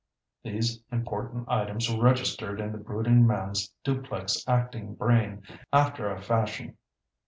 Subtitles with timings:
[0.41, 6.77] These important items were registered in the brooding man's duplex acting brain after a fashion.